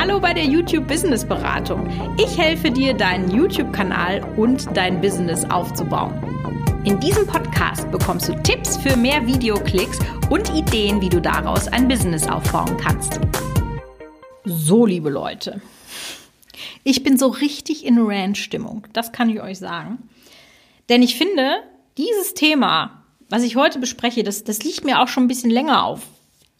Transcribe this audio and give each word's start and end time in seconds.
Hallo 0.00 0.18
bei 0.18 0.32
der 0.32 0.46
YouTube 0.46 0.88
Business 0.88 1.26
Beratung. 1.26 1.86
Ich 2.16 2.38
helfe 2.38 2.70
dir, 2.70 2.94
deinen 2.94 3.30
YouTube-Kanal 3.30 4.24
und 4.38 4.74
dein 4.74 4.98
Business 4.98 5.44
aufzubauen. 5.44 6.14
In 6.86 6.98
diesem 7.00 7.26
Podcast 7.26 7.90
bekommst 7.90 8.26
du 8.26 8.34
Tipps 8.42 8.78
für 8.78 8.96
mehr 8.96 9.26
Videoklicks 9.26 9.98
und 10.30 10.48
Ideen, 10.54 11.02
wie 11.02 11.10
du 11.10 11.20
daraus 11.20 11.68
ein 11.68 11.86
Business 11.86 12.26
aufbauen 12.26 12.78
kannst. 12.78 13.20
So, 14.46 14.86
liebe 14.86 15.10
Leute, 15.10 15.60
ich 16.82 17.02
bin 17.02 17.18
so 17.18 17.26
richtig 17.26 17.84
in 17.84 17.98
Rant-Stimmung. 17.98 18.86
Das 18.94 19.12
kann 19.12 19.28
ich 19.28 19.42
euch 19.42 19.58
sagen. 19.58 20.08
Denn 20.88 21.02
ich 21.02 21.18
finde, 21.18 21.56
dieses 21.98 22.32
Thema, 22.32 23.04
was 23.28 23.42
ich 23.42 23.56
heute 23.56 23.78
bespreche, 23.78 24.24
das, 24.24 24.44
das 24.44 24.64
liegt 24.64 24.82
mir 24.82 25.02
auch 25.02 25.08
schon 25.08 25.24
ein 25.24 25.28
bisschen 25.28 25.50
länger 25.50 25.84
auf 25.84 26.06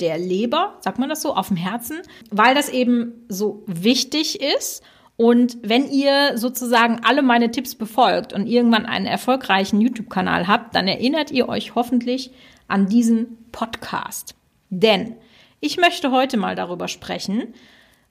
der 0.00 0.18
Leber, 0.18 0.78
sagt 0.80 0.98
man 0.98 1.08
das 1.08 1.22
so, 1.22 1.34
auf 1.34 1.48
dem 1.48 1.56
Herzen, 1.56 1.98
weil 2.30 2.54
das 2.54 2.68
eben 2.68 3.24
so 3.28 3.62
wichtig 3.66 4.40
ist. 4.40 4.82
Und 5.16 5.58
wenn 5.62 5.90
ihr 5.90 6.38
sozusagen 6.38 7.00
alle 7.04 7.22
meine 7.22 7.50
Tipps 7.50 7.74
befolgt 7.74 8.32
und 8.32 8.46
irgendwann 8.46 8.86
einen 8.86 9.06
erfolgreichen 9.06 9.80
YouTube-Kanal 9.80 10.48
habt, 10.48 10.74
dann 10.74 10.88
erinnert 10.88 11.30
ihr 11.30 11.48
euch 11.48 11.74
hoffentlich 11.74 12.30
an 12.68 12.86
diesen 12.86 13.36
Podcast. 13.52 14.34
Denn 14.70 15.16
ich 15.60 15.76
möchte 15.76 16.10
heute 16.10 16.38
mal 16.38 16.54
darüber 16.54 16.88
sprechen, 16.88 17.54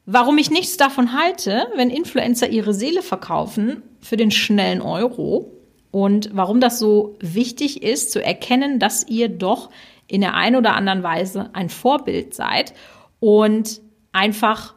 warum 0.05 0.37
ich 0.37 0.51
nichts 0.51 0.77
davon 0.77 1.13
halte, 1.13 1.67
wenn 1.75 1.89
Influencer 1.89 2.49
ihre 2.49 2.73
Seele 2.73 3.01
verkaufen 3.01 3.81
für 4.01 4.17
den 4.17 4.29
schnellen 4.29 4.81
Euro 4.81 5.51
und 5.91 6.29
warum 6.33 6.59
das 6.59 6.77
so 6.77 7.17
wichtig 7.19 7.81
ist 7.81 8.11
zu 8.11 8.23
erkennen, 8.23 8.77
dass 8.77 9.07
ihr 9.07 9.29
doch 9.29 9.69
in 10.09 10.21
der 10.21 10.33
einen 10.33 10.55
oder 10.55 10.75
anderen 10.75 11.03
Weise 11.03 11.49
ein 11.53 11.69
Vorbild 11.69 12.33
seid 12.33 12.73
und 13.19 13.81
einfach 14.11 14.73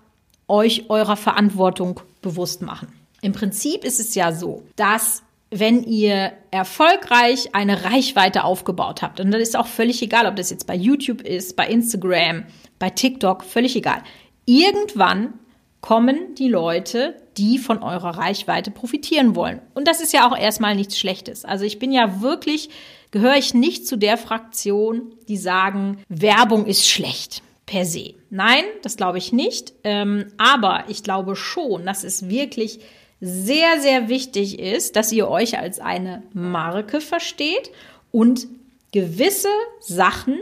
euch 0.47 0.91
eurer 0.91 1.17
Verantwortung 1.17 2.01
bewusst 2.21 2.63
machen. 2.63 2.89
Im 3.23 3.33
Prinzip 3.33 3.85
ist 3.85 4.01
es 4.01 4.15
ja 4.15 4.33
so, 4.33 4.65
dass 4.77 5.23
wenn 5.51 5.83
ihr 5.85 6.33
erfolgreich 6.51 7.55
eine 7.55 7.85
Reichweite 7.85 8.45
aufgebaut 8.45 9.02
habt, 9.02 9.21
und 9.21 9.30
das 9.30 9.43
ist 9.43 9.57
auch 9.57 9.66
völlig 9.66 10.02
egal, 10.02 10.27
ob 10.27 10.37
das 10.37 10.51
jetzt 10.51 10.66
bei 10.66 10.74
YouTube 10.74 11.21
ist, 11.21 11.57
bei 11.57 11.67
Instagram, 11.67 12.45
bei 12.79 12.91
TikTok, 12.91 13.45
völlig 13.45 13.77
egal. 13.77 14.02
Irgendwann 14.45 15.35
kommen 15.80 16.35
die 16.37 16.49
Leute, 16.49 17.17
die 17.37 17.59
von 17.59 17.83
eurer 17.83 18.17
Reichweite 18.17 18.71
profitieren 18.71 19.35
wollen. 19.37 19.61
Und 19.74 19.89
das 19.89 20.01
ist 20.01 20.13
ja 20.13 20.29
auch 20.29 20.37
erstmal 20.37 20.74
nichts 20.74 20.99
Schlechtes. 20.99 21.45
Also 21.45 21.65
ich 21.65 21.79
bin 21.79 21.93
ja 21.93 22.21
wirklich 22.21 22.71
gehöre 23.13 23.37
ich 23.37 23.55
nicht 23.55 23.87
zu 23.87 23.96
der 23.96 24.18
Fraktion, 24.18 25.15
die 25.29 25.37
sagen, 25.37 26.02
Werbung 26.09 26.66
ist 26.66 26.88
schlecht 26.88 27.43
per 27.66 27.85
se. 27.85 28.15
Nein, 28.30 28.65
das 28.82 28.96
glaube 28.96 29.18
ich 29.18 29.32
nicht. 29.32 29.73
Ähm, 29.85 30.27
aber 30.38 30.85
ich 30.88 31.05
glaube 31.05 31.37
schon, 31.37 31.87
dass 31.87 32.02
es 32.02 32.29
wirklich 32.29 32.80
sehr, 33.21 33.80
sehr 33.80 34.09
wichtig 34.09 34.59
ist, 34.59 34.96
dass 34.96 35.13
ihr 35.13 35.29
euch 35.29 35.59
als 35.59 35.79
eine 35.79 36.24
Marke 36.33 37.01
versteht 37.01 37.71
und 38.10 38.49
gewisse 38.93 39.49
Sachen, 39.80 40.40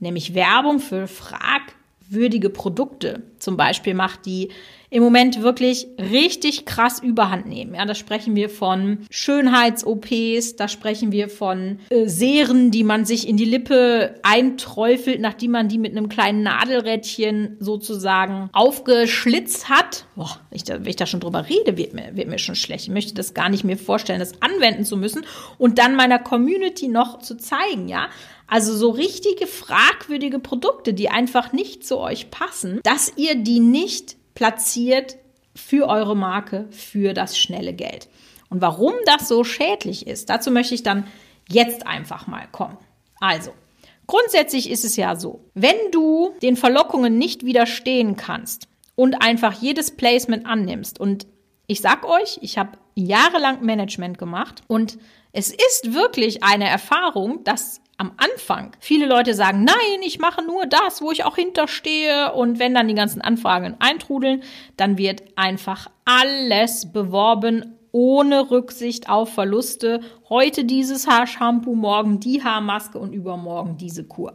nämlich 0.00 0.34
Werbung 0.34 0.80
für 0.80 1.06
fragwürdige 1.06 2.48
Produkte 2.48 3.22
zum 3.38 3.56
Beispiel 3.56 3.94
macht, 3.94 4.24
die 4.24 4.48
im 4.94 5.02
Moment 5.02 5.42
wirklich 5.42 5.88
richtig 5.98 6.66
krass 6.66 7.02
überhand 7.02 7.46
nehmen. 7.46 7.74
Ja, 7.74 7.84
da 7.84 7.96
sprechen 7.96 8.36
wir 8.36 8.48
von 8.48 8.98
Schönheits-OPs, 9.10 10.54
da 10.54 10.68
sprechen 10.68 11.10
wir 11.10 11.28
von 11.28 11.80
äh, 11.90 12.06
Serien, 12.06 12.70
die 12.70 12.84
man 12.84 13.04
sich 13.04 13.26
in 13.26 13.36
die 13.36 13.44
Lippe 13.44 14.14
einträufelt, 14.22 15.20
nachdem 15.20 15.50
man 15.50 15.66
die 15.66 15.78
mit 15.78 15.96
einem 15.96 16.08
kleinen 16.08 16.44
Nadelrädchen 16.44 17.56
sozusagen 17.58 18.50
aufgeschlitzt 18.52 19.68
hat. 19.68 20.06
Boah, 20.14 20.38
ich 20.52 20.62
wenn 20.68 20.86
ich 20.86 20.94
da 20.94 21.06
schon 21.06 21.18
drüber 21.18 21.48
rede, 21.48 21.76
wird 21.76 21.92
mir, 21.92 22.14
wird 22.14 22.28
mir 22.28 22.38
schon 22.38 22.54
schlecht. 22.54 22.84
Ich 22.84 22.94
möchte 22.94 23.14
das 23.14 23.34
gar 23.34 23.48
nicht 23.48 23.64
mir 23.64 23.76
vorstellen, 23.76 24.20
das 24.20 24.40
anwenden 24.42 24.84
zu 24.84 24.96
müssen 24.96 25.26
und 25.58 25.78
dann 25.78 25.96
meiner 25.96 26.20
Community 26.20 26.86
noch 26.86 27.18
zu 27.18 27.36
zeigen, 27.36 27.88
ja. 27.88 28.06
Also 28.46 28.76
so 28.76 28.90
richtige 28.90 29.48
fragwürdige 29.48 30.38
Produkte, 30.38 30.94
die 30.94 31.08
einfach 31.08 31.52
nicht 31.52 31.84
zu 31.84 31.98
euch 31.98 32.30
passen, 32.30 32.78
dass 32.84 33.12
ihr 33.16 33.34
die 33.34 33.58
nicht 33.58 34.16
platziert 34.34 35.16
für 35.54 35.88
eure 35.88 36.16
Marke, 36.16 36.66
für 36.70 37.12
das 37.14 37.38
schnelle 37.38 37.72
Geld. 37.72 38.08
Und 38.50 38.60
warum 38.60 38.92
das 39.06 39.28
so 39.28 39.44
schädlich 39.44 40.06
ist, 40.06 40.30
dazu 40.30 40.50
möchte 40.50 40.74
ich 40.74 40.82
dann 40.82 41.06
jetzt 41.48 41.86
einfach 41.86 42.26
mal 42.26 42.46
kommen. 42.50 42.78
Also, 43.20 43.52
grundsätzlich 44.06 44.70
ist 44.70 44.84
es 44.84 44.96
ja 44.96 45.16
so, 45.16 45.44
wenn 45.54 45.76
du 45.92 46.34
den 46.42 46.56
Verlockungen 46.56 47.18
nicht 47.18 47.44
widerstehen 47.44 48.16
kannst 48.16 48.68
und 48.96 49.22
einfach 49.22 49.54
jedes 49.60 49.90
Placement 49.96 50.46
annimmst 50.46 51.00
und 51.00 51.26
ich 51.66 51.80
sag 51.80 52.04
euch, 52.04 52.38
ich 52.42 52.58
habe 52.58 52.78
jahrelang 52.94 53.64
Management 53.64 54.18
gemacht 54.18 54.62
und 54.66 54.98
es 55.34 55.50
ist 55.50 55.92
wirklich 55.92 56.44
eine 56.44 56.68
Erfahrung, 56.68 57.42
dass 57.42 57.80
am 57.96 58.12
Anfang 58.16 58.70
viele 58.78 59.06
Leute 59.06 59.34
sagen, 59.34 59.64
nein, 59.64 60.00
ich 60.02 60.20
mache 60.20 60.44
nur 60.44 60.66
das, 60.66 61.02
wo 61.02 61.10
ich 61.10 61.24
auch 61.24 61.34
hinterstehe. 61.36 62.32
Und 62.32 62.60
wenn 62.60 62.72
dann 62.72 62.86
die 62.86 62.94
ganzen 62.94 63.20
Anfragen 63.20 63.74
eintrudeln, 63.80 64.44
dann 64.76 64.96
wird 64.96 65.22
einfach 65.36 65.90
alles 66.04 66.92
beworben, 66.92 67.76
ohne 67.90 68.50
Rücksicht 68.50 69.08
auf 69.08 69.34
Verluste. 69.34 70.00
Heute 70.28 70.64
dieses 70.64 71.08
Haarshampoo, 71.08 71.74
morgen 71.74 72.20
die 72.20 72.42
Haarmaske 72.42 72.98
und 72.98 73.12
übermorgen 73.12 73.76
diese 73.76 74.04
Kur. 74.04 74.34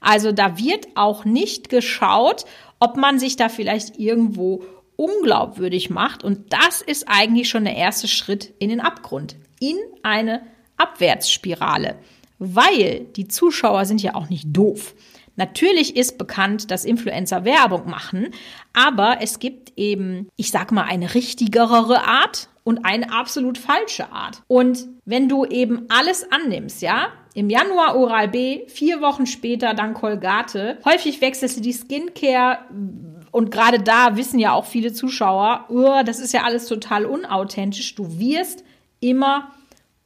Also 0.00 0.32
da 0.32 0.58
wird 0.58 0.88
auch 0.96 1.24
nicht 1.24 1.68
geschaut, 1.68 2.44
ob 2.80 2.96
man 2.96 3.20
sich 3.20 3.36
da 3.36 3.48
vielleicht 3.48 3.98
irgendwo 4.00 4.64
unglaubwürdig 4.96 5.90
macht. 5.90 6.24
Und 6.24 6.52
das 6.52 6.82
ist 6.82 7.08
eigentlich 7.08 7.48
schon 7.48 7.64
der 7.64 7.76
erste 7.76 8.08
Schritt 8.08 8.52
in 8.58 8.68
den 8.68 8.80
Abgrund, 8.80 9.36
in 9.60 9.76
eine 10.02 10.42
Abwärtsspirale 10.76 11.96
weil 12.40 13.06
die 13.16 13.28
Zuschauer 13.28 13.84
sind 13.84 14.02
ja 14.02 14.16
auch 14.16 14.28
nicht 14.28 14.48
doof. 14.48 14.94
Natürlich 15.36 15.96
ist 15.96 16.18
bekannt, 16.18 16.70
dass 16.70 16.84
Influencer 16.84 17.44
Werbung 17.44 17.88
machen, 17.88 18.30
aber 18.72 19.18
es 19.20 19.38
gibt 19.38 19.72
eben, 19.76 20.28
ich 20.36 20.50
sag 20.50 20.72
mal, 20.72 20.84
eine 20.84 21.14
richtigere 21.14 22.04
Art 22.04 22.48
und 22.64 22.84
eine 22.84 23.12
absolut 23.12 23.56
falsche 23.56 24.10
Art. 24.10 24.42
Und 24.48 24.88
wenn 25.04 25.28
du 25.28 25.44
eben 25.44 25.86
alles 25.88 26.26
annimmst, 26.30 26.82
ja, 26.82 27.08
im 27.34 27.48
Januar 27.48 27.96
Oral 27.96 28.28
B, 28.28 28.66
vier 28.66 29.00
Wochen 29.00 29.26
später 29.26 29.72
dann 29.72 29.94
Colgate, 29.94 30.78
häufig 30.84 31.20
wechselst 31.20 31.58
du 31.58 31.60
die 31.60 31.72
Skincare 31.72 32.58
und 33.30 33.50
gerade 33.50 33.78
da 33.78 34.16
wissen 34.16 34.40
ja 34.40 34.52
auch 34.52 34.64
viele 34.64 34.92
Zuschauer, 34.92 35.66
oh, 35.68 36.02
das 36.04 36.18
ist 36.18 36.32
ja 36.32 36.42
alles 36.42 36.66
total 36.66 37.06
unauthentisch. 37.06 37.94
Du 37.94 38.18
wirst 38.18 38.64
immer 39.00 39.50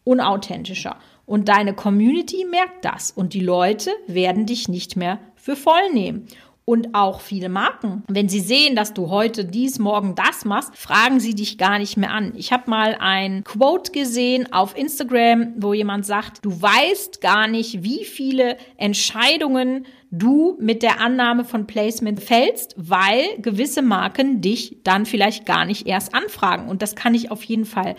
unauthentischer. 0.04 0.96
Und 1.26 1.48
deine 1.48 1.74
Community 1.74 2.44
merkt 2.48 2.84
das 2.84 3.10
und 3.10 3.34
die 3.34 3.40
Leute 3.40 3.90
werden 4.06 4.46
dich 4.46 4.68
nicht 4.68 4.96
mehr 4.96 5.18
für 5.36 5.56
voll 5.56 5.90
nehmen. 5.92 6.26
Und 6.66 6.94
auch 6.94 7.20
viele 7.20 7.50
Marken, 7.50 8.04
wenn 8.08 8.30
sie 8.30 8.40
sehen, 8.40 8.74
dass 8.74 8.94
du 8.94 9.10
heute 9.10 9.44
dies, 9.44 9.78
morgen 9.78 10.14
das 10.14 10.46
machst, 10.46 10.74
fragen 10.74 11.20
sie 11.20 11.34
dich 11.34 11.58
gar 11.58 11.78
nicht 11.78 11.98
mehr 11.98 12.10
an. 12.10 12.32
Ich 12.36 12.54
habe 12.54 12.70
mal 12.70 12.96
ein 12.98 13.44
Quote 13.44 13.92
gesehen 13.92 14.50
auf 14.50 14.74
Instagram, 14.74 15.52
wo 15.58 15.74
jemand 15.74 16.06
sagt, 16.06 16.42
du 16.42 16.50
weißt 16.62 17.20
gar 17.20 17.48
nicht, 17.48 17.82
wie 17.82 18.06
viele 18.06 18.56
Entscheidungen 18.78 19.84
du 20.10 20.56
mit 20.58 20.82
der 20.82 21.00
Annahme 21.02 21.44
von 21.44 21.66
Placement 21.66 22.22
fällst, 22.22 22.74
weil 22.78 23.24
gewisse 23.38 23.82
Marken 23.82 24.40
dich 24.40 24.78
dann 24.84 25.04
vielleicht 25.04 25.44
gar 25.44 25.66
nicht 25.66 25.86
erst 25.86 26.14
anfragen. 26.14 26.70
Und 26.70 26.80
das 26.80 26.96
kann 26.96 27.14
ich 27.14 27.30
auf 27.30 27.42
jeden 27.42 27.66
Fall 27.66 27.94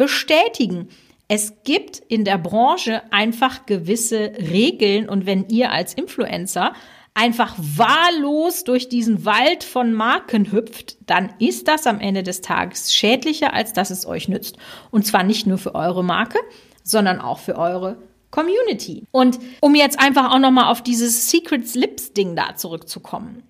bestätigen. 0.00 0.88
Es 1.28 1.62
gibt 1.62 1.98
in 1.98 2.24
der 2.24 2.38
Branche 2.38 3.02
einfach 3.12 3.66
gewisse 3.66 4.32
Regeln 4.38 5.10
und 5.10 5.26
wenn 5.26 5.46
ihr 5.50 5.72
als 5.72 5.92
Influencer 5.92 6.72
einfach 7.12 7.54
wahllos 7.58 8.64
durch 8.64 8.88
diesen 8.88 9.26
Wald 9.26 9.62
von 9.62 9.92
Marken 9.92 10.52
hüpft, 10.52 10.96
dann 11.04 11.34
ist 11.38 11.68
das 11.68 11.86
am 11.86 12.00
Ende 12.00 12.22
des 12.22 12.40
Tages 12.40 12.94
schädlicher, 12.94 13.52
als 13.52 13.74
dass 13.74 13.90
es 13.90 14.06
euch 14.06 14.26
nützt. 14.26 14.56
Und 14.90 15.04
zwar 15.04 15.22
nicht 15.22 15.46
nur 15.46 15.58
für 15.58 15.74
eure 15.74 16.02
Marke, 16.02 16.38
sondern 16.82 17.20
auch 17.20 17.40
für 17.40 17.56
eure 17.56 17.98
Community. 18.30 19.04
Und 19.10 19.38
um 19.60 19.74
jetzt 19.74 20.00
einfach 20.00 20.32
auch 20.32 20.38
nochmal 20.38 20.72
auf 20.72 20.82
dieses 20.82 21.28
Secret 21.28 21.74
Lips 21.74 22.14
Ding 22.14 22.36
da 22.36 22.56
zurückzukommen. 22.56 23.42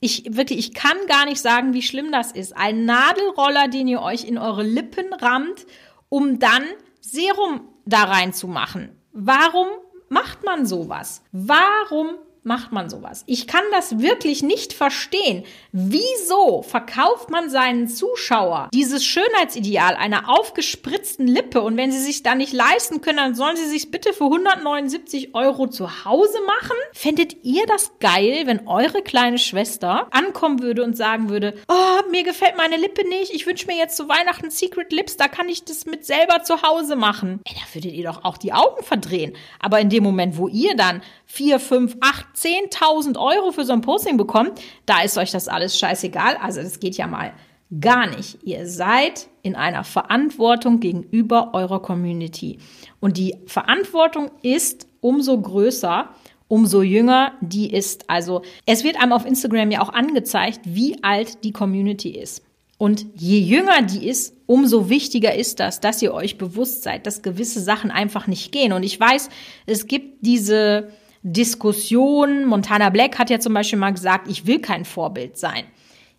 Ich 0.00 0.24
wirklich, 0.34 0.58
ich 0.58 0.74
kann 0.74 0.96
gar 1.06 1.26
nicht 1.26 1.40
sagen, 1.40 1.74
wie 1.74 1.82
schlimm 1.82 2.10
das 2.10 2.32
ist. 2.32 2.56
Ein 2.56 2.86
Nadelroller, 2.86 3.68
den 3.68 3.86
ihr 3.86 4.00
euch 4.00 4.24
in 4.24 4.38
eure 4.38 4.62
Lippen 4.62 5.12
rammt 5.12 5.66
um 6.10 6.38
dann 6.38 6.64
Serum 7.00 7.68
da 7.86 8.04
reinzumachen. 8.04 8.90
Warum 9.12 9.68
macht 10.08 10.44
man 10.44 10.66
sowas? 10.66 11.22
Warum 11.32 12.16
macht 12.42 12.72
man 12.72 12.88
sowas? 12.88 13.24
Ich 13.26 13.46
kann 13.46 13.62
das 13.72 13.98
wirklich 13.98 14.42
nicht 14.42 14.72
verstehen. 14.72 15.44
Wieso 15.72 16.62
verkauft 16.62 17.30
man 17.30 17.50
seinen 17.50 17.88
Zuschauer 17.88 18.68
dieses 18.72 19.04
Schönheitsideal 19.04 19.94
einer 19.94 20.28
aufgespritzten 20.28 21.26
Lippe 21.26 21.60
und 21.60 21.76
wenn 21.76 21.92
sie 21.92 22.00
sich 22.00 22.22
da 22.22 22.34
nicht 22.34 22.52
leisten 22.52 23.00
können, 23.00 23.18
dann 23.18 23.34
sollen 23.34 23.56
sie 23.56 23.68
sich 23.68 23.90
bitte 23.90 24.12
für 24.12 24.24
179 24.24 25.34
Euro 25.34 25.66
zu 25.66 26.04
Hause 26.04 26.38
machen? 26.46 26.76
Fändet 26.92 27.44
ihr 27.44 27.66
das 27.66 27.92
geil, 28.00 28.42
wenn 28.46 28.66
eure 28.66 29.02
kleine 29.02 29.38
Schwester 29.38 30.08
ankommen 30.10 30.62
würde 30.62 30.82
und 30.82 30.96
sagen 30.96 31.28
würde, 31.28 31.54
oh, 31.68 32.10
mir 32.10 32.24
gefällt 32.24 32.56
meine 32.56 32.76
Lippe 32.76 33.06
nicht, 33.08 33.32
ich 33.34 33.46
wünsche 33.46 33.66
mir 33.66 33.76
jetzt 33.76 33.96
zu 33.96 34.08
Weihnachten 34.08 34.50
Secret 34.50 34.92
Lips, 34.92 35.16
da 35.16 35.28
kann 35.28 35.48
ich 35.48 35.64
das 35.64 35.86
mit 35.86 36.04
selber 36.04 36.42
zu 36.42 36.62
Hause 36.62 36.96
machen. 36.96 37.40
Ey, 37.44 37.54
da 37.54 37.74
würdet 37.74 37.92
ihr 37.92 38.04
doch 38.04 38.24
auch 38.24 38.38
die 38.38 38.52
Augen 38.52 38.82
verdrehen. 38.82 39.36
Aber 39.58 39.80
in 39.80 39.90
dem 39.90 40.02
Moment, 40.02 40.36
wo 40.36 40.48
ihr 40.48 40.74
dann 40.76 41.02
4, 41.26 41.60
5, 41.60 41.96
8, 42.00 42.29
10.000 42.36 43.18
Euro 43.18 43.52
für 43.52 43.64
so 43.64 43.72
ein 43.72 43.80
Posting 43.80 44.16
bekommt, 44.16 44.60
da 44.86 45.02
ist 45.02 45.18
euch 45.18 45.30
das 45.30 45.48
alles 45.48 45.78
scheißegal. 45.78 46.36
Also 46.36 46.62
das 46.62 46.80
geht 46.80 46.96
ja 46.96 47.06
mal 47.06 47.32
gar 47.80 48.08
nicht. 48.08 48.38
Ihr 48.42 48.66
seid 48.66 49.28
in 49.42 49.54
einer 49.54 49.84
Verantwortung 49.84 50.80
gegenüber 50.80 51.50
eurer 51.52 51.80
Community. 51.80 52.58
Und 53.00 53.16
die 53.16 53.36
Verantwortung 53.46 54.30
ist 54.42 54.86
umso 55.00 55.40
größer, 55.40 56.08
umso 56.48 56.82
jünger 56.82 57.32
die 57.40 57.72
ist. 57.72 58.10
Also 58.10 58.42
es 58.66 58.82
wird 58.82 59.00
einem 59.00 59.12
auf 59.12 59.24
Instagram 59.24 59.70
ja 59.70 59.82
auch 59.82 59.92
angezeigt, 59.92 60.60
wie 60.64 61.02
alt 61.02 61.44
die 61.44 61.52
Community 61.52 62.10
ist. 62.10 62.42
Und 62.76 63.06
je 63.14 63.38
jünger 63.38 63.82
die 63.82 64.08
ist, 64.08 64.34
umso 64.46 64.88
wichtiger 64.88 65.34
ist 65.34 65.60
das, 65.60 65.80
dass 65.80 66.00
ihr 66.00 66.14
euch 66.14 66.38
bewusst 66.38 66.82
seid, 66.82 67.06
dass 67.06 67.22
gewisse 67.22 67.60
Sachen 67.60 67.90
einfach 67.90 68.26
nicht 68.26 68.52
gehen. 68.52 68.72
Und 68.72 68.82
ich 68.82 68.98
weiß, 68.98 69.28
es 69.66 69.86
gibt 69.86 70.26
diese 70.26 70.88
Diskussion. 71.22 72.46
Montana 72.46 72.90
Black 72.90 73.18
hat 73.18 73.30
ja 73.30 73.40
zum 73.40 73.54
Beispiel 73.54 73.78
mal 73.78 73.92
gesagt, 73.92 74.28
ich 74.28 74.46
will 74.46 74.60
kein 74.60 74.84
Vorbild 74.84 75.38
sein. 75.38 75.64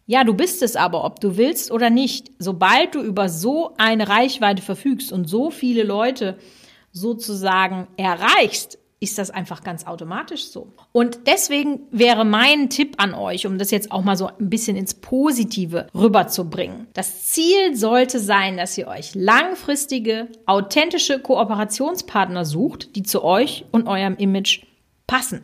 Ja, 0.06 0.24
du 0.24 0.34
bist 0.34 0.62
es 0.62 0.76
aber, 0.76 1.06
ob 1.06 1.20
du 1.20 1.38
willst 1.38 1.72
oder 1.72 1.90
nicht. 1.90 2.32
Sobald 2.40 2.96
du 2.96 3.02
über 3.02 3.30
so 3.30 3.74
eine 3.78 4.10
Reichweite 4.10 4.62
verfügst 4.62 5.12
und 5.12 5.30
so 5.30 5.52
viele 5.52 5.84
Leute 5.84 6.38
sozusagen 6.92 7.88
erreichst, 7.98 8.78
ist 9.00 9.18
das 9.18 9.32
einfach 9.32 9.64
ganz 9.64 9.88
automatisch 9.88 10.46
so. 10.46 10.74
Und 10.92 11.22
deswegen 11.26 11.82
wäre 11.90 12.24
mein 12.24 12.70
Tipp 12.70 12.96
an 12.98 13.16
euch, 13.16 13.48
um 13.48 13.58
das 13.58 13.72
jetzt 13.72 13.92
auch 13.92 14.04
mal 14.04 14.16
so 14.16 14.28
ein 14.28 14.50
bisschen 14.50 14.78
ins 14.78 14.94
Positive 14.94 15.88
rüberzubringen. 15.96 16.88
Das 16.94 17.26
Ziel 17.26 17.76
sollte 17.76 18.20
sein, 18.20 18.58
dass 18.58 18.78
ihr 18.78 18.88
euch 18.88 19.16
langfristige, 19.16 20.28
authentische 20.46 21.20
Kooperationspartner 21.20 22.46
sucht, 22.46 22.96
die 22.96 23.02
zu 23.02 23.24
euch 23.24 23.66
und 23.72 23.88
eurem 23.88 24.18
Image 24.18 24.62
passen. 25.12 25.44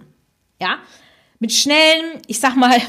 Ja, 0.61 0.79
mit 1.39 1.51
schnellen, 1.51 2.21
ich 2.25 2.39
sag 2.39 2.55
mal, 2.55 2.79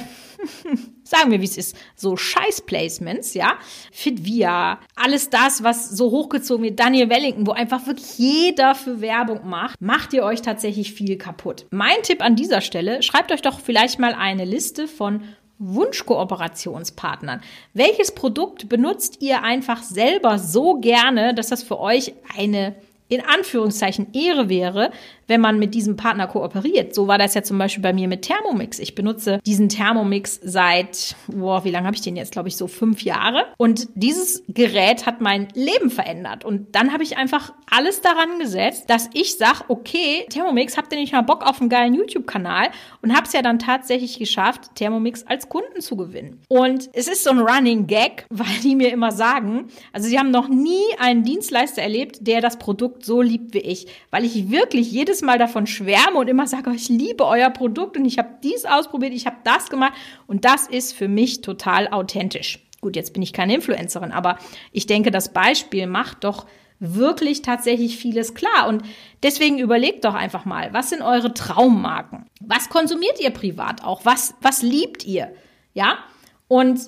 sagen 1.03 1.33
wir, 1.33 1.41
wie 1.41 1.45
es 1.45 1.59
ist, 1.59 1.77
so 1.97 2.17
Scheiß-Placements, 2.17 3.35
ja, 3.35 3.59
Fit 3.91 4.25
Via, 4.25 4.79
alles 4.95 5.29
das, 5.29 5.65
was 5.65 5.91
so 5.91 6.13
hochgezogen 6.13 6.65
wird, 6.65 6.79
Daniel 6.79 7.11
Wellington, 7.11 7.49
wo 7.49 7.51
einfach 7.51 7.89
wirklich 7.89 8.17
jeder 8.17 8.77
für 8.77 9.01
Werbung 9.01 9.49
macht, 9.49 9.81
macht 9.81 10.13
ihr 10.13 10.23
euch 10.23 10.41
tatsächlich 10.41 10.93
viel 10.93 11.19
kaputt. 11.19 11.67
Mein 11.73 12.01
Tipp 12.05 12.23
an 12.23 12.37
dieser 12.37 12.61
Stelle, 12.61 13.03
schreibt 13.03 13.33
euch 13.33 13.43
doch 13.43 13.59
vielleicht 13.59 13.99
mal 13.99 14.15
eine 14.15 14.45
Liste 14.45 14.87
von 14.87 15.25
Wunschkooperationspartnern. 15.59 17.41
Welches 17.75 18.15
Produkt 18.15 18.69
benutzt 18.69 19.21
ihr 19.21 19.43
einfach 19.43 19.83
selber 19.83 20.39
so 20.39 20.75
gerne, 20.75 21.35
dass 21.35 21.49
das 21.49 21.65
für 21.65 21.81
euch 21.81 22.15
eine 22.37 22.77
in 23.09 23.23
Anführungszeichen 23.23 24.13
Ehre 24.13 24.49
wäre, 24.49 24.93
wenn 25.29 25.41
man 25.41 25.59
mit 25.59 25.75
diesem 25.75 25.97
Partner 25.97 26.27
kooperiert. 26.27 26.95
So 26.95 27.07
war 27.07 27.19
das 27.19 27.35
ja 27.35 27.43
zum 27.43 27.59
Beispiel 27.59 27.83
bei 27.83 27.93
mir 27.93 28.09
mit 28.09 28.23
Thermomix. 28.23 28.79
Ich 28.79 28.95
benutze 28.95 29.41
diesen 29.47 29.69
Thermomix 29.69 30.41
seit, 30.43 31.15
boah, 31.29 31.65
wie 31.65 31.71
lange 31.71 31.87
habe 31.87 31.95
ich 31.95 32.03
den 32.03 32.17
jetzt? 32.17 32.33
Glaube 32.33 32.49
ich 32.49 32.57
so 32.57 32.67
fünf 32.67 33.03
Jahre. 33.03 33.45
Und 33.57 33.89
dieses 33.95 34.43
Gerät 34.49 35.07
hat 35.07 35.21
mein 35.21 35.49
Leben 35.55 35.91
verändert. 35.91 36.45
Und 36.45 36.75
dann 36.75 36.93
habe 36.93 37.03
ich 37.03 37.17
einfach 37.17 37.53
alles 37.71 38.01
daran 38.01 38.39
gesetzt, 38.39 38.89
dass 38.89 39.11
ich 39.13 39.37
sage, 39.37 39.65
okay, 39.69 40.27
Thermomix, 40.31 40.77
habt 40.77 40.93
ihr 40.93 40.99
nicht 40.99 41.13
mal 41.13 41.23
Bock 41.23 41.47
auf 41.47 41.61
einen 41.61 41.71
geilen 41.71 41.95
YouTube-Kanal? 41.95 42.69
Und 43.03 43.15
habe 43.15 43.27
es 43.27 43.33
ja 43.33 43.43
dann 43.43 43.59
tatsächlich 43.59 44.19
geschafft, 44.19 44.75
Thermomix 44.75 45.25
als 45.27 45.49
Kunden 45.49 45.81
zu 45.81 45.97
gewinnen. 45.97 46.41
Und 46.49 46.89
es 46.95 47.07
ist 47.07 47.25
so 47.25 47.31
ein 47.31 47.39
Running 47.39 47.87
Gag, 47.87 48.27
weil 48.31 48.47
die 48.63 48.75
mir 48.75 48.93
immer 48.93 49.13
sagen, 49.13 49.69
also 49.93 50.09
sie 50.09 50.19
haben 50.19 50.31
noch 50.31 50.49
nie 50.49 50.85
einen 50.99 51.23
Dienstleister 51.23 51.83
erlebt, 51.83 52.27
der 52.27 52.41
das 52.41 52.59
Produkt 52.59 53.05
so 53.05 53.21
liebt 53.21 53.55
wie 53.55 53.59
ich, 53.59 53.87
weil 54.11 54.25
ich 54.25 54.51
wirklich 54.51 54.91
jedes 54.91 55.18
jedes 55.19 55.27
Mal 55.27 55.39
davon 55.39 55.67
schwärme 55.67 56.19
und 56.19 56.29
immer 56.29 56.47
sage, 56.47 56.71
ich 56.73 56.89
liebe 56.89 57.25
euer 57.25 57.51
Produkt 57.51 57.97
und 57.97 58.05
ich 58.05 58.19
habe 58.19 58.29
dies 58.45 58.65
ausprobiert, 58.65 59.13
ich 59.13 59.27
habe 59.27 59.39
das 59.43 59.69
gemacht 59.69 59.95
und 60.29 60.45
das 60.45 60.69
ist 60.69 60.93
für 60.93 61.09
mich 61.09 61.41
total 61.41 61.89
authentisch. 61.89 62.65
Gut, 62.81 62.95
jetzt 62.95 63.13
bin 63.13 63.23
ich 63.23 63.33
keine 63.33 63.55
Influencerin, 63.57 64.13
aber 64.13 64.39
ich 64.71 64.87
denke, 64.87 65.11
das 65.11 65.33
Beispiel 65.33 65.89
macht 65.89 66.23
doch 66.23 66.47
wirklich 66.79 67.43
tatsächlich 67.43 67.97
vieles 67.97 68.35
klar. 68.35 68.69
Und 68.69 68.83
deswegen 69.25 69.59
überlegt 69.59 70.05
doch 70.05 70.15
einfach 70.15 70.45
mal, 70.45 70.73
was 70.73 70.91
sind 70.91 71.03
eure 71.03 71.35
Traummarken? 71.35 72.27
Was 72.41 72.69
konsumiert 72.69 73.21
ihr 73.21 73.31
privat 73.31 73.83
auch? 73.83 74.05
Was, 74.05 74.35
was 74.41 74.63
liebt 74.63 75.05
ihr? 75.05 75.33
Ja? 75.75 75.99
Und 76.47 76.79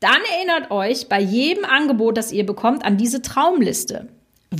dann 0.00 0.20
erinnert 0.34 0.70
euch 0.70 1.10
bei 1.10 1.20
jedem 1.20 1.66
Angebot, 1.66 2.16
das 2.16 2.32
ihr 2.32 2.46
bekommt, 2.46 2.86
an 2.86 2.96
diese 2.96 3.20
Traumliste. 3.20 4.08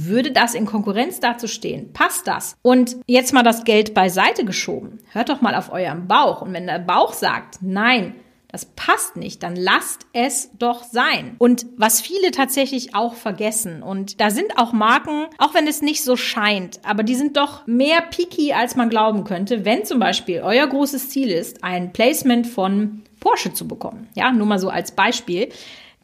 Würde 0.02 0.32
das 0.32 0.54
in 0.54 0.66
Konkurrenz 0.66 1.20
dazu 1.20 1.48
stehen? 1.48 1.92
Passt 1.92 2.26
das? 2.26 2.56
Und 2.62 2.96
jetzt 3.06 3.32
mal 3.32 3.42
das 3.42 3.64
Geld 3.64 3.94
beiseite 3.94 4.44
geschoben. 4.44 4.98
Hört 5.12 5.28
doch 5.28 5.40
mal 5.40 5.54
auf 5.54 5.72
euren 5.72 6.08
Bauch. 6.08 6.42
Und 6.42 6.52
wenn 6.52 6.66
der 6.66 6.78
Bauch 6.78 7.12
sagt, 7.12 7.58
nein, 7.62 8.14
das 8.48 8.64
passt 8.64 9.16
nicht, 9.16 9.42
dann 9.42 9.56
lasst 9.56 10.06
es 10.12 10.50
doch 10.58 10.84
sein. 10.84 11.34
Und 11.38 11.66
was 11.76 12.00
viele 12.00 12.30
tatsächlich 12.30 12.94
auch 12.94 13.14
vergessen, 13.14 13.82
und 13.82 14.20
da 14.20 14.30
sind 14.30 14.56
auch 14.56 14.72
Marken, 14.72 15.26
auch 15.38 15.52
wenn 15.52 15.66
es 15.66 15.82
nicht 15.82 16.02
so 16.02 16.16
scheint, 16.16 16.80
aber 16.84 17.02
die 17.02 17.16
sind 17.16 17.36
doch 17.36 17.66
mehr 17.66 18.00
picky, 18.02 18.52
als 18.52 18.76
man 18.76 18.88
glauben 18.88 19.24
könnte, 19.24 19.64
wenn 19.64 19.84
zum 19.84 19.98
Beispiel 19.98 20.40
euer 20.42 20.66
großes 20.66 21.10
Ziel 21.10 21.30
ist, 21.30 21.64
ein 21.64 21.92
Placement 21.92 22.46
von 22.46 23.02
Porsche 23.20 23.52
zu 23.52 23.66
bekommen. 23.66 24.08
Ja, 24.14 24.30
nur 24.30 24.46
mal 24.46 24.58
so 24.58 24.68
als 24.68 24.92
Beispiel 24.92 25.48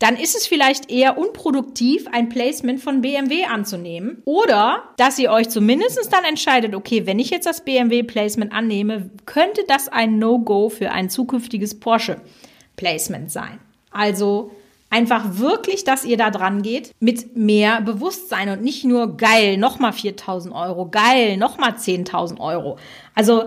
dann 0.03 0.17
ist 0.17 0.35
es 0.35 0.49
vielleicht 0.49 0.91
eher 0.91 1.17
unproduktiv, 1.17 2.09
ein 2.11 2.29
Placement 2.29 2.81
von 2.81 3.03
BMW 3.03 3.45
anzunehmen. 3.45 4.21
Oder 4.25 4.83
dass 4.97 5.17
ihr 5.21 5.31
euch 5.31 5.49
zumindest 5.49 6.13
dann 6.13 6.25
entscheidet, 6.25 6.75
okay, 6.75 7.07
wenn 7.07 7.21
ich 7.21 7.31
jetzt 7.31 7.47
das 7.47 7.65
BMW-Placement 7.65 8.53
annehme, 8.53 9.11
könnte 9.27 9.63
das 9.69 9.89
ein 9.89 10.19
No-Go 10.19 10.71
für 10.71 10.91
ein 10.91 11.09
zukünftiges 11.09 11.79
Porsche-Placement 11.79 13.31
sein. 13.31 13.61
Also 13.93 14.51
einfach 14.91 15.39
wirklich, 15.39 15.85
dass 15.85 16.05
ihr 16.05 16.17
da 16.17 16.33
dran 16.33 16.63
geht 16.63 16.91
mit 16.99 17.37
mehr 17.37 17.81
Bewusstsein 17.81 18.49
und 18.49 18.61
nicht 18.61 18.83
nur 18.83 19.17
geil, 19.17 19.57
nochmal 19.57 19.93
4000 19.93 20.53
Euro, 20.53 20.89
geil, 20.91 21.37
nochmal 21.37 21.75
10.000 21.75 22.41
Euro. 22.41 22.77
Also 23.15 23.45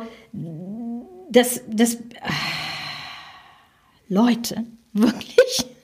das, 1.29 1.59
das, 1.67 1.95
äh, 1.95 1.99
Leute, 4.07 4.63
wirklich 4.93 5.74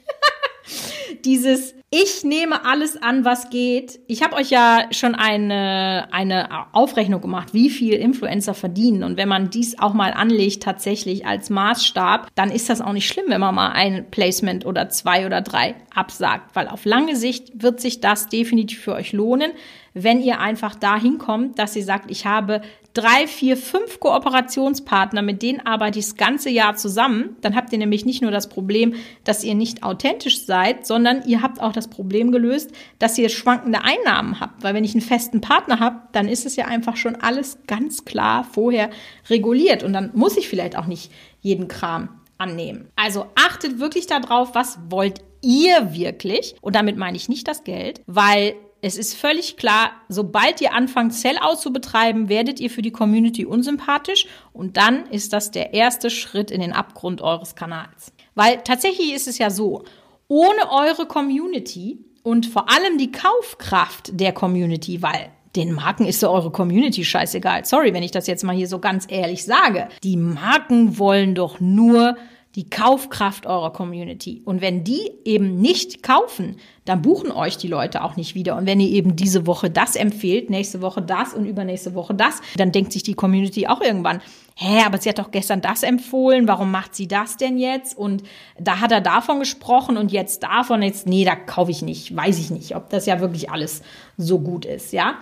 dieses 1.25 1.75
ich 1.93 2.23
nehme 2.23 2.63
alles 2.63 2.95
an, 2.95 3.25
was 3.25 3.49
geht. 3.49 3.99
Ich 4.07 4.23
habe 4.23 4.37
euch 4.37 4.49
ja 4.49 4.87
schon 4.91 5.13
eine, 5.13 6.07
eine 6.11 6.73
Aufrechnung 6.73 7.19
gemacht, 7.19 7.53
wie 7.53 7.69
viel 7.69 7.95
Influencer 7.95 8.53
verdienen. 8.53 9.03
Und 9.03 9.17
wenn 9.17 9.27
man 9.27 9.49
dies 9.49 9.77
auch 9.77 9.93
mal 9.93 10.13
anlegt, 10.13 10.63
tatsächlich 10.63 11.25
als 11.25 11.49
Maßstab, 11.49 12.29
dann 12.33 12.49
ist 12.49 12.69
das 12.69 12.79
auch 12.79 12.93
nicht 12.93 13.09
schlimm, 13.09 13.25
wenn 13.27 13.41
man 13.41 13.53
mal 13.53 13.73
ein 13.73 14.09
Placement 14.09 14.65
oder 14.65 14.87
zwei 14.87 15.25
oder 15.25 15.41
drei 15.41 15.75
absagt. 15.93 16.55
Weil 16.55 16.69
auf 16.69 16.85
lange 16.85 17.17
Sicht 17.17 17.61
wird 17.61 17.81
sich 17.81 17.99
das 17.99 18.29
definitiv 18.29 18.79
für 18.79 18.93
euch 18.93 19.11
lohnen, 19.11 19.51
wenn 19.93 20.21
ihr 20.21 20.39
einfach 20.39 20.75
dahin 20.75 21.17
kommt, 21.17 21.59
dass 21.59 21.75
ihr 21.75 21.83
sagt, 21.83 22.09
ich 22.09 22.25
habe 22.25 22.61
drei, 22.93 23.27
vier, 23.27 23.55
fünf 23.55 23.99
Kooperationspartner, 23.99 25.21
mit 25.21 25.41
denen 25.41 25.65
arbeite 25.65 25.99
ich 25.99 26.05
das 26.05 26.15
ganze 26.15 26.49
Jahr 26.49 26.75
zusammen, 26.75 27.37
dann 27.41 27.55
habt 27.55 27.71
ihr 27.71 27.79
nämlich 27.79 28.05
nicht 28.05 28.21
nur 28.21 28.31
das 28.31 28.49
Problem, 28.49 28.95
dass 29.23 29.43
ihr 29.43 29.55
nicht 29.55 29.83
authentisch 29.83 30.45
seid, 30.45 30.85
sondern 30.85 31.23
ihr 31.25 31.41
habt 31.41 31.61
auch 31.61 31.71
das 31.71 31.89
Problem 31.89 32.31
gelöst, 32.31 32.71
dass 32.99 33.17
ihr 33.17 33.29
schwankende 33.29 33.83
Einnahmen 33.83 34.39
habt. 34.39 34.63
Weil 34.63 34.73
wenn 34.73 34.83
ich 34.83 34.93
einen 34.93 35.01
festen 35.01 35.41
Partner 35.41 35.79
habe, 35.79 36.01
dann 36.11 36.27
ist 36.27 36.45
es 36.45 36.55
ja 36.55 36.65
einfach 36.65 36.97
schon 36.97 37.15
alles 37.15 37.59
ganz 37.67 38.05
klar 38.05 38.43
vorher 38.43 38.89
reguliert 39.29 39.83
und 39.83 39.93
dann 39.93 40.11
muss 40.13 40.37
ich 40.37 40.49
vielleicht 40.49 40.77
auch 40.77 40.87
nicht 40.87 41.11
jeden 41.39 41.67
Kram 41.67 42.09
annehmen. 42.37 42.89
Also 42.95 43.27
achtet 43.35 43.79
wirklich 43.79 44.07
darauf, 44.07 44.55
was 44.55 44.79
wollt 44.89 45.21
ihr 45.41 45.93
wirklich? 45.93 46.55
Und 46.61 46.75
damit 46.75 46.97
meine 46.97 47.17
ich 47.17 47.29
nicht 47.29 47.47
das 47.47 47.63
Geld, 47.63 48.01
weil 48.07 48.55
es 48.81 48.97
ist 48.97 49.13
völlig 49.13 49.57
klar, 49.57 49.91
sobald 50.09 50.59
ihr 50.59 50.73
anfangt, 50.73 51.13
Sellout 51.13 51.57
zu 51.57 51.71
betreiben, 51.71 52.29
werdet 52.29 52.59
ihr 52.59 52.69
für 52.69 52.81
die 52.81 52.91
Community 52.91 53.45
unsympathisch 53.45 54.25
und 54.53 54.77
dann 54.77 55.05
ist 55.07 55.33
das 55.33 55.51
der 55.51 55.73
erste 55.73 56.09
Schritt 56.09 56.49
in 56.49 56.61
den 56.61 56.73
Abgrund 56.73 57.21
eures 57.21 57.55
Kanals. 57.55 58.11
Weil 58.33 58.61
tatsächlich 58.63 59.13
ist 59.13 59.27
es 59.27 59.37
ja 59.37 59.49
so, 59.49 59.83
ohne 60.27 60.71
eure 60.71 61.05
Community 61.05 61.99
und 62.23 62.45
vor 62.47 62.69
allem 62.69 62.97
die 62.97 63.11
Kaufkraft 63.11 64.19
der 64.19 64.31
Community, 64.31 65.01
weil 65.01 65.31
Den 65.55 65.73
Marken 65.73 66.05
ist 66.05 66.21
so 66.21 66.29
eure 66.29 66.49
Community 66.49 67.03
scheißegal. 67.03 67.65
Sorry, 67.65 67.93
wenn 67.93 68.03
ich 68.03 68.11
das 68.11 68.27
jetzt 68.27 68.43
mal 68.43 68.55
hier 68.55 68.69
so 68.69 68.79
ganz 68.79 69.05
ehrlich 69.09 69.43
sage. 69.43 69.89
Die 70.01 70.15
Marken 70.15 70.97
wollen 70.97 71.35
doch 71.35 71.59
nur 71.59 72.15
die 72.55 72.69
Kaufkraft 72.69 73.45
eurer 73.45 73.71
Community. 73.71 74.41
Und 74.43 74.61
wenn 74.61 74.83
die 74.83 75.09
eben 75.23 75.61
nicht 75.61 76.03
kaufen, 76.03 76.57
dann 76.83 77.01
buchen 77.01 77.31
euch 77.31 77.57
die 77.57 77.69
Leute 77.69 78.03
auch 78.03 78.17
nicht 78.17 78.35
wieder. 78.35 78.57
Und 78.57 78.65
wenn 78.65 78.81
ihr 78.81 78.89
eben 78.89 79.15
diese 79.15 79.47
Woche 79.47 79.69
das 79.69 79.95
empfehlt, 79.95 80.49
nächste 80.49 80.81
Woche 80.81 81.01
das 81.01 81.33
und 81.33 81.45
übernächste 81.45 81.93
Woche 81.93 82.13
das, 82.13 82.41
dann 82.57 82.73
denkt 82.73 82.91
sich 82.91 83.03
die 83.03 83.13
Community 83.13 83.67
auch 83.67 83.79
irgendwann, 83.79 84.21
hä, 84.55 84.81
aber 84.85 84.97
sie 84.97 85.07
hat 85.07 85.19
doch 85.19 85.31
gestern 85.31 85.61
das 85.61 85.83
empfohlen, 85.83 86.47
warum 86.47 86.71
macht 86.71 86.93
sie 86.93 87.07
das 87.07 87.37
denn 87.37 87.57
jetzt? 87.57 87.97
Und 87.97 88.23
da 88.59 88.81
hat 88.81 88.91
er 88.91 89.01
davon 89.01 89.39
gesprochen 89.39 89.95
und 89.95 90.11
jetzt 90.11 90.43
davon, 90.43 90.81
jetzt, 90.81 91.07
nee, 91.07 91.23
da 91.23 91.35
kaufe 91.35 91.71
ich 91.71 91.81
nicht, 91.81 92.13
weiß 92.13 92.37
ich 92.37 92.51
nicht, 92.51 92.75
ob 92.75 92.89
das 92.89 93.05
ja 93.05 93.21
wirklich 93.21 93.49
alles 93.49 93.81
so 94.17 94.39
gut 94.39 94.65
ist, 94.65 94.91
ja. 94.91 95.15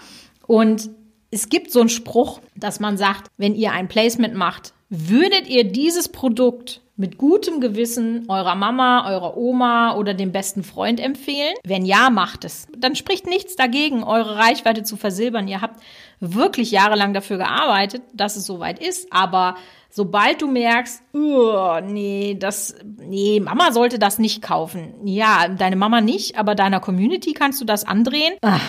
Und 0.47 0.89
es 1.29 1.49
gibt 1.49 1.71
so 1.71 1.79
einen 1.79 1.89
Spruch, 1.89 2.41
dass 2.55 2.79
man 2.79 2.97
sagt, 2.97 3.29
wenn 3.37 3.53
ihr 3.53 3.71
ein 3.71 3.87
Placement 3.87 4.33
macht, 4.33 4.73
würdet 4.89 5.47
ihr 5.47 5.63
dieses 5.63 6.09
Produkt 6.09 6.81
mit 6.99 7.17
gutem 7.17 7.61
Gewissen 7.61 8.25
eurer 8.27 8.55
Mama, 8.55 9.09
eurer 9.09 9.37
Oma 9.37 9.95
oder 9.95 10.13
dem 10.13 10.33
besten 10.33 10.63
Freund 10.63 10.99
empfehlen? 10.99 11.55
Wenn 11.63 11.85
ja, 11.85 12.09
macht 12.09 12.43
es. 12.43 12.67
Dann 12.77 12.97
spricht 12.97 13.25
nichts 13.25 13.55
dagegen, 13.55 14.03
eure 14.03 14.35
Reichweite 14.35 14.83
zu 14.83 14.97
versilbern. 14.97 15.47
Ihr 15.47 15.61
habt 15.61 15.81
wirklich 16.19 16.71
jahrelang 16.71 17.13
dafür 17.13 17.37
gearbeitet, 17.37 18.01
dass 18.13 18.35
es 18.35 18.45
soweit 18.45 18.85
ist, 18.85 19.13
aber 19.13 19.55
sobald 19.89 20.41
du 20.41 20.47
merkst, 20.47 21.01
oh, 21.13 21.79
nee, 21.81 22.35
das, 22.37 22.75
nee, 22.83 23.39
Mama 23.39 23.71
sollte 23.71 23.97
das 23.97 24.19
nicht 24.19 24.41
kaufen. 24.41 24.93
Ja, 25.05 25.47
deine 25.47 25.77
Mama 25.77 26.01
nicht, 26.01 26.37
aber 26.37 26.53
deiner 26.53 26.81
Community 26.81 27.31
kannst 27.31 27.61
du 27.61 27.65
das 27.65 27.85
andrehen. 27.85 28.33
Ach, 28.41 28.61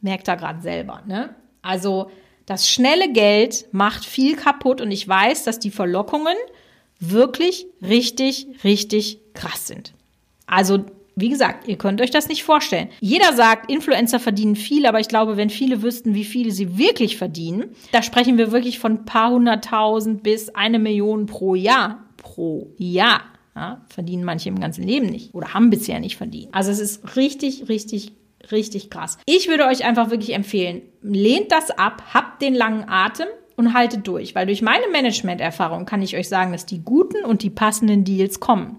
merkt 0.00 0.26
er 0.26 0.36
gerade 0.36 0.60
selber, 0.60 1.02
ne? 1.06 1.36
Also, 1.62 2.10
das 2.46 2.68
schnelle 2.68 3.12
Geld 3.12 3.66
macht 3.70 4.04
viel 4.04 4.34
kaputt 4.34 4.80
und 4.80 4.90
ich 4.90 5.06
weiß, 5.06 5.44
dass 5.44 5.60
die 5.60 5.70
Verlockungen 5.70 6.36
wirklich 7.00 7.66
richtig, 7.82 8.46
richtig 8.62 9.18
krass 9.34 9.66
sind. 9.66 9.94
Also, 10.46 10.84
wie 11.16 11.28
gesagt, 11.28 11.66
ihr 11.68 11.76
könnt 11.76 12.00
euch 12.00 12.10
das 12.10 12.28
nicht 12.28 12.44
vorstellen. 12.44 12.88
Jeder 13.00 13.32
sagt, 13.32 13.70
Influencer 13.70 14.20
verdienen 14.20 14.56
viel, 14.56 14.86
aber 14.86 15.00
ich 15.00 15.08
glaube, 15.08 15.36
wenn 15.36 15.50
viele 15.50 15.82
wüssten, 15.82 16.14
wie 16.14 16.24
viele 16.24 16.50
sie 16.50 16.78
wirklich 16.78 17.16
verdienen, 17.16 17.74
da 17.92 18.02
sprechen 18.02 18.38
wir 18.38 18.52
wirklich 18.52 18.78
von 18.78 19.04
paar 19.04 19.30
hunderttausend 19.30 20.22
bis 20.22 20.50
eine 20.50 20.78
Million 20.78 21.26
pro 21.26 21.54
Jahr. 21.54 22.04
Pro 22.16 22.70
Jahr. 22.76 23.22
Ja, 23.56 23.84
verdienen 23.88 24.24
manche 24.24 24.48
im 24.48 24.60
ganzen 24.60 24.84
Leben 24.86 25.06
nicht 25.06 25.34
oder 25.34 25.52
haben 25.52 25.70
bisher 25.70 25.98
nicht 25.98 26.16
verdient. 26.16 26.48
Also 26.52 26.70
es 26.70 26.78
ist 26.78 27.16
richtig, 27.16 27.68
richtig, 27.68 28.12
richtig 28.52 28.90
krass. 28.90 29.18
Ich 29.26 29.48
würde 29.48 29.66
euch 29.66 29.84
einfach 29.84 30.10
wirklich 30.10 30.34
empfehlen, 30.34 30.82
lehnt 31.02 31.50
das 31.50 31.70
ab, 31.70 32.04
habt 32.14 32.42
den 32.42 32.54
langen 32.54 32.88
Atem 32.88 33.26
und 33.60 33.74
haltet 33.74 34.06
durch, 34.08 34.34
weil 34.34 34.46
durch 34.46 34.62
meine 34.62 34.88
Management-Erfahrung 34.90 35.84
kann 35.84 36.02
ich 36.02 36.16
euch 36.16 36.28
sagen, 36.28 36.52
dass 36.52 36.66
die 36.66 36.82
guten 36.82 37.24
und 37.24 37.42
die 37.42 37.50
passenden 37.50 38.04
Deals 38.04 38.40
kommen. 38.40 38.78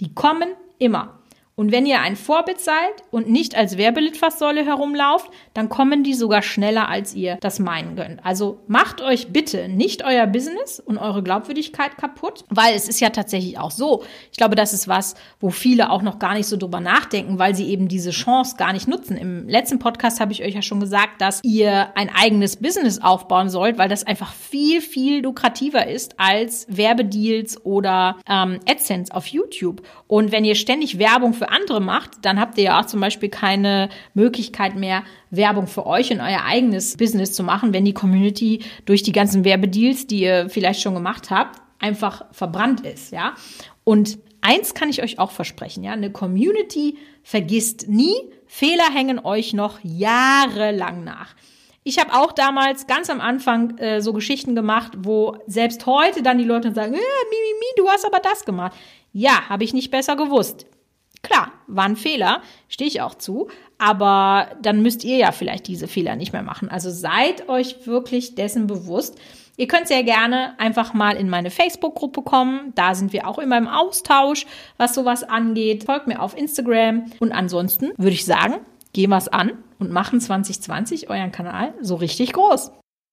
Die 0.00 0.14
kommen 0.14 0.48
immer. 0.78 1.19
Und 1.60 1.72
wenn 1.72 1.84
ihr 1.84 2.00
ein 2.00 2.16
Vorbild 2.16 2.58
seid 2.58 3.04
und 3.10 3.28
nicht 3.28 3.54
als 3.54 3.76
Werbelitfaßsäule 3.76 4.64
herumlauft, 4.64 5.30
dann 5.52 5.68
kommen 5.68 6.02
die 6.02 6.14
sogar 6.14 6.40
schneller, 6.40 6.88
als 6.88 7.14
ihr 7.14 7.36
das 7.42 7.58
meinen 7.58 7.96
könnt. 7.96 8.24
Also 8.24 8.60
macht 8.66 9.02
euch 9.02 9.28
bitte 9.28 9.68
nicht 9.68 10.02
euer 10.02 10.26
Business 10.26 10.80
und 10.80 10.96
eure 10.96 11.22
Glaubwürdigkeit 11.22 11.98
kaputt, 11.98 12.46
weil 12.48 12.74
es 12.74 12.88
ist 12.88 12.98
ja 13.00 13.10
tatsächlich 13.10 13.58
auch 13.58 13.72
so. 13.72 14.04
Ich 14.32 14.38
glaube, 14.38 14.54
das 14.54 14.72
ist 14.72 14.88
was, 14.88 15.16
wo 15.38 15.50
viele 15.50 15.90
auch 15.90 16.00
noch 16.00 16.18
gar 16.18 16.32
nicht 16.32 16.46
so 16.46 16.56
drüber 16.56 16.80
nachdenken, 16.80 17.38
weil 17.38 17.54
sie 17.54 17.68
eben 17.68 17.88
diese 17.88 18.10
Chance 18.10 18.56
gar 18.56 18.72
nicht 18.72 18.88
nutzen. 18.88 19.18
Im 19.18 19.46
letzten 19.46 19.78
Podcast 19.78 20.18
habe 20.18 20.32
ich 20.32 20.42
euch 20.42 20.54
ja 20.54 20.62
schon 20.62 20.80
gesagt, 20.80 21.20
dass 21.20 21.42
ihr 21.44 21.94
ein 21.94 22.08
eigenes 22.08 22.56
Business 22.56 23.02
aufbauen 23.02 23.50
sollt, 23.50 23.76
weil 23.76 23.90
das 23.90 24.06
einfach 24.06 24.32
viel, 24.32 24.80
viel 24.80 25.22
lukrativer 25.22 25.86
ist 25.86 26.14
als 26.18 26.64
Werbedeals 26.70 27.62
oder 27.66 28.16
ähm, 28.26 28.60
AdSense 28.66 29.14
auf 29.14 29.26
YouTube. 29.26 29.82
Und 30.06 30.32
wenn 30.32 30.46
ihr 30.46 30.54
ständig 30.54 30.98
Werbung 30.98 31.34
für 31.34 31.49
andere 31.50 31.80
macht, 31.80 32.10
dann 32.22 32.40
habt 32.40 32.58
ihr 32.58 32.64
ja 32.64 32.80
auch 32.80 32.86
zum 32.86 33.00
Beispiel 33.00 33.28
keine 33.28 33.88
Möglichkeit 34.14 34.76
mehr, 34.76 35.02
Werbung 35.30 35.66
für 35.66 35.86
euch 35.86 36.10
und 36.10 36.20
euer 36.20 36.44
eigenes 36.44 36.96
Business 36.96 37.32
zu 37.32 37.42
machen, 37.42 37.72
wenn 37.72 37.84
die 37.84 37.94
Community 37.94 38.60
durch 38.84 39.02
die 39.02 39.12
ganzen 39.12 39.44
Werbedeals, 39.44 40.06
die 40.06 40.20
ihr 40.20 40.48
vielleicht 40.48 40.80
schon 40.80 40.94
gemacht 40.94 41.30
habt, 41.30 41.60
einfach 41.78 42.24
verbrannt 42.32 42.80
ist, 42.80 43.12
ja. 43.12 43.34
Und 43.84 44.18
eins 44.40 44.74
kann 44.74 44.88
ich 44.88 45.02
euch 45.02 45.18
auch 45.18 45.30
versprechen, 45.30 45.84
ja, 45.84 45.92
eine 45.92 46.10
Community 46.10 46.98
vergisst 47.22 47.88
nie, 47.88 48.14
Fehler 48.46 48.92
hängen 48.92 49.18
euch 49.24 49.52
noch 49.52 49.78
jahrelang 49.82 51.04
nach. 51.04 51.34
Ich 51.82 51.98
habe 51.98 52.12
auch 52.12 52.32
damals 52.32 52.86
ganz 52.86 53.08
am 53.08 53.20
Anfang 53.20 53.78
äh, 53.78 54.02
so 54.02 54.12
Geschichten 54.12 54.54
gemacht, 54.54 54.92
wo 54.98 55.38
selbst 55.46 55.86
heute 55.86 56.22
dann 56.22 56.38
die 56.38 56.44
Leute 56.44 56.74
sagen, 56.74 56.92
äh, 56.92 56.96
mi, 56.96 57.00
mi, 57.00 57.58
mi, 57.58 57.66
du 57.76 57.88
hast 57.88 58.04
aber 58.04 58.18
das 58.18 58.44
gemacht. 58.44 58.76
Ja, 59.12 59.48
habe 59.48 59.64
ich 59.64 59.72
nicht 59.72 59.90
besser 59.90 60.14
gewusst. 60.14 60.66
Klar, 61.22 61.52
war 61.66 61.84
ein 61.84 61.96
Fehler, 61.96 62.42
stehe 62.68 62.88
ich 62.88 63.02
auch 63.02 63.14
zu, 63.14 63.48
aber 63.78 64.48
dann 64.62 64.82
müsst 64.82 65.04
ihr 65.04 65.16
ja 65.16 65.32
vielleicht 65.32 65.66
diese 65.66 65.86
Fehler 65.86 66.16
nicht 66.16 66.32
mehr 66.32 66.42
machen. 66.42 66.68
Also 66.68 66.90
seid 66.90 67.48
euch 67.48 67.86
wirklich 67.86 68.34
dessen 68.34 68.66
bewusst. 68.66 69.18
Ihr 69.56 69.66
könnt 69.66 69.88
sehr 69.88 70.02
gerne 70.02 70.58
einfach 70.58 70.94
mal 70.94 71.16
in 71.16 71.28
meine 71.28 71.50
Facebook-Gruppe 71.50 72.22
kommen. 72.22 72.72
Da 72.74 72.94
sind 72.94 73.12
wir 73.12 73.28
auch 73.28 73.38
immer 73.38 73.58
im 73.58 73.68
Austausch, 73.68 74.46
was 74.78 74.94
sowas 74.94 75.22
angeht. 75.22 75.84
Folgt 75.84 76.06
mir 76.06 76.20
auf 76.22 76.34
Instagram. 76.36 77.12
Und 77.20 77.32
ansonsten 77.32 77.90
würde 77.98 78.14
ich 78.14 78.24
sagen, 78.24 78.54
gehen 78.94 79.10
wir 79.10 79.18
es 79.18 79.28
an 79.28 79.52
und 79.78 79.90
machen 79.90 80.20
2020 80.20 81.10
euren 81.10 81.30
Kanal 81.30 81.74
so 81.82 81.96
richtig 81.96 82.32
groß. 82.32 82.72